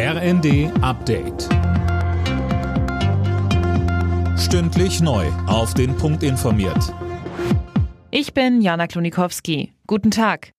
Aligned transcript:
RND 0.00 0.70
Update. 0.80 1.48
Stündlich 4.38 5.00
neu. 5.00 5.26
Auf 5.48 5.74
den 5.74 5.96
Punkt 5.96 6.22
informiert. 6.22 6.94
Ich 8.12 8.32
bin 8.32 8.60
Jana 8.60 8.86
Klonikowski. 8.86 9.72
Guten 9.88 10.12
Tag. 10.12 10.52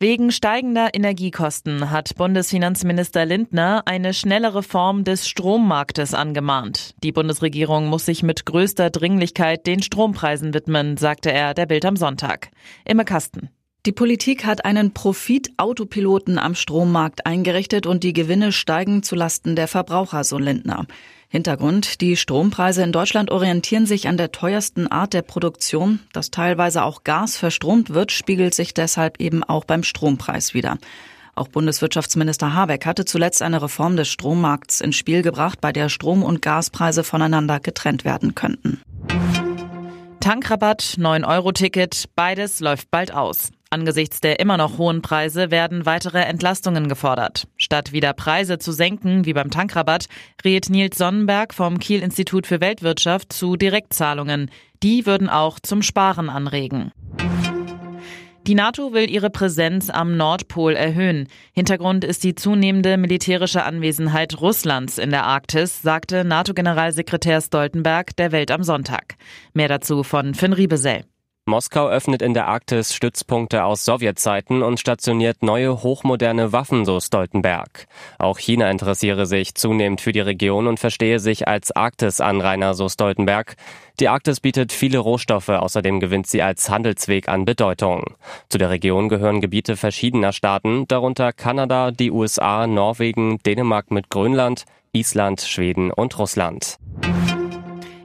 Wegen 0.00 0.32
steigender 0.32 0.94
Energiekosten 0.94 1.90
hat 1.90 2.14
Bundesfinanzminister 2.16 3.26
Lindner 3.26 3.82
eine 3.84 4.14
schnellere 4.14 4.62
Form 4.62 5.04
des 5.04 5.28
Strommarktes 5.28 6.14
angemahnt. 6.14 6.94
Die 7.02 7.12
Bundesregierung 7.12 7.88
muss 7.88 8.06
sich 8.06 8.22
mit 8.22 8.46
größter 8.46 8.88
Dringlichkeit 8.88 9.66
den 9.66 9.82
Strompreisen 9.82 10.54
widmen, 10.54 10.96
sagte 10.96 11.30
er 11.30 11.52
der 11.52 11.66
Bild 11.66 11.84
am 11.84 11.96
Sonntag. 11.96 12.48
Imme 12.86 13.04
Kasten. 13.04 13.50
Die 13.86 13.92
Politik 13.92 14.46
hat 14.46 14.64
einen 14.64 14.94
Profit-Autopiloten 14.94 16.38
am 16.38 16.54
Strommarkt 16.54 17.26
eingerichtet 17.26 17.86
und 17.86 18.02
die 18.02 18.14
Gewinne 18.14 18.50
steigen 18.50 19.02
zulasten 19.02 19.56
der 19.56 19.68
Verbraucher, 19.68 20.24
so 20.24 20.38
Lindner. 20.38 20.86
Hintergrund, 21.28 22.00
die 22.00 22.16
Strompreise 22.16 22.82
in 22.82 22.92
Deutschland 22.92 23.30
orientieren 23.30 23.84
sich 23.84 24.08
an 24.08 24.16
der 24.16 24.32
teuersten 24.32 24.86
Art 24.86 25.12
der 25.12 25.20
Produktion. 25.20 26.00
Dass 26.14 26.30
teilweise 26.30 26.82
auch 26.82 27.04
Gas 27.04 27.36
verstromt 27.36 27.92
wird, 27.92 28.10
spiegelt 28.10 28.54
sich 28.54 28.72
deshalb 28.72 29.20
eben 29.20 29.44
auch 29.44 29.66
beim 29.66 29.82
Strompreis 29.82 30.54
wieder. 30.54 30.78
Auch 31.34 31.48
Bundeswirtschaftsminister 31.48 32.54
Habeck 32.54 32.86
hatte 32.86 33.04
zuletzt 33.04 33.42
eine 33.42 33.60
Reform 33.60 33.98
des 33.98 34.08
Strommarkts 34.08 34.80
ins 34.80 34.96
Spiel 34.96 35.20
gebracht, 35.20 35.60
bei 35.60 35.72
der 35.72 35.90
Strom- 35.90 36.22
und 36.22 36.40
Gaspreise 36.40 37.04
voneinander 37.04 37.60
getrennt 37.60 38.06
werden 38.06 38.34
könnten. 38.34 38.80
Tankrabatt, 40.20 40.96
9-Euro-Ticket, 40.96 42.04
beides 42.16 42.60
läuft 42.60 42.90
bald 42.90 43.12
aus. 43.12 43.50
Angesichts 43.74 44.20
der 44.20 44.38
immer 44.38 44.56
noch 44.56 44.78
hohen 44.78 45.02
Preise 45.02 45.50
werden 45.50 45.84
weitere 45.84 46.20
Entlastungen 46.20 46.86
gefordert. 46.86 47.48
Statt 47.56 47.90
wieder 47.90 48.12
Preise 48.12 48.58
zu 48.58 48.70
senken, 48.70 49.26
wie 49.26 49.32
beim 49.32 49.50
Tankrabatt, 49.50 50.06
rät 50.44 50.70
Nils 50.70 50.96
Sonnenberg 50.96 51.52
vom 51.52 51.80
Kiel 51.80 52.00
Institut 52.00 52.46
für 52.46 52.60
Weltwirtschaft 52.60 53.32
zu 53.32 53.56
Direktzahlungen. 53.56 54.48
Die 54.84 55.06
würden 55.06 55.28
auch 55.28 55.58
zum 55.58 55.82
Sparen 55.82 56.30
anregen. 56.30 56.92
Die 58.46 58.54
NATO 58.54 58.92
will 58.92 59.10
ihre 59.10 59.30
Präsenz 59.30 59.90
am 59.90 60.16
Nordpol 60.16 60.76
erhöhen. 60.76 61.26
Hintergrund 61.52 62.04
ist 62.04 62.22
die 62.22 62.36
zunehmende 62.36 62.96
militärische 62.96 63.64
Anwesenheit 63.64 64.40
Russlands 64.40 64.98
in 64.98 65.10
der 65.10 65.24
Arktis, 65.24 65.82
sagte 65.82 66.24
NATO-Generalsekretär 66.24 67.40
Stoltenberg 67.40 68.14
der 68.14 68.30
Welt 68.30 68.52
am 68.52 68.62
Sonntag. 68.62 69.16
Mehr 69.52 69.68
dazu 69.68 70.04
von 70.04 70.34
Finn 70.34 70.52
Riebesell. 70.52 71.06
Moskau 71.46 71.88
öffnet 71.88 72.22
in 72.22 72.32
der 72.32 72.48
Arktis 72.48 72.94
Stützpunkte 72.94 73.64
aus 73.64 73.84
Sowjetzeiten 73.84 74.62
und 74.62 74.80
stationiert 74.80 75.42
neue 75.42 75.82
hochmoderne 75.82 76.52
Waffen, 76.52 76.86
so 76.86 77.00
Stoltenberg. 77.00 77.86
Auch 78.18 78.38
China 78.38 78.70
interessiere 78.70 79.26
sich 79.26 79.54
zunehmend 79.54 80.00
für 80.00 80.12
die 80.12 80.20
Region 80.20 80.66
und 80.66 80.80
verstehe 80.80 81.18
sich 81.18 81.46
als 81.46 81.70
Arktis-Anrainer, 81.70 82.72
so 82.72 82.88
Stoltenberg. 82.88 83.56
Die 84.00 84.08
Arktis 84.08 84.40
bietet 84.40 84.72
viele 84.72 84.98
Rohstoffe, 84.98 85.50
außerdem 85.50 86.00
gewinnt 86.00 86.26
sie 86.28 86.40
als 86.40 86.70
Handelsweg 86.70 87.28
an 87.28 87.44
Bedeutung. 87.44 88.16
Zu 88.48 88.56
der 88.56 88.70
Region 88.70 89.10
gehören 89.10 89.42
Gebiete 89.42 89.76
verschiedener 89.76 90.32
Staaten, 90.32 90.88
darunter 90.88 91.34
Kanada, 91.34 91.90
die 91.90 92.10
USA, 92.10 92.66
Norwegen, 92.66 93.38
Dänemark 93.44 93.90
mit 93.90 94.08
Grönland, 94.08 94.64
Island, 94.92 95.42
Schweden 95.42 95.90
und 95.90 96.18
Russland. 96.18 96.78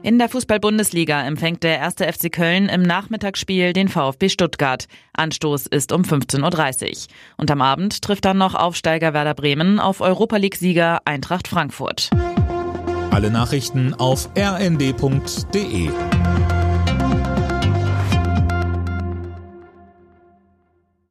In 0.02 0.18
der 0.18 0.30
Fußball-Bundesliga 0.30 1.22
empfängt 1.26 1.62
der 1.62 1.76
erste 1.76 2.10
FC 2.10 2.32
Köln 2.32 2.70
im 2.70 2.80
Nachmittagsspiel 2.80 3.74
den 3.74 3.88
VfB 3.88 4.30
Stuttgart. 4.30 4.86
Anstoß 5.12 5.66
ist 5.66 5.92
um 5.92 6.02
15.30 6.02 6.88
Uhr. 6.88 6.96
Und 7.36 7.50
am 7.50 7.60
Abend 7.60 8.00
trifft 8.00 8.24
dann 8.24 8.38
noch 8.38 8.54
Aufsteiger 8.54 9.12
Werder 9.12 9.34
Bremen 9.34 9.78
auf 9.78 10.00
Europa 10.00 10.38
League-Sieger 10.38 11.00
Eintracht 11.04 11.48
Frankfurt. 11.48 12.08
Alle 13.10 13.30
Nachrichten 13.30 13.92
auf 13.92 14.30
rnd.de 14.38 15.90